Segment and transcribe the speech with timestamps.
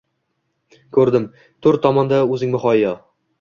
[0.97, 1.27] Ko‘rdim–
[1.67, 2.97] to‘rt tomonda o‘zing muhayyo